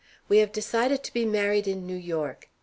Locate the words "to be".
1.03-1.25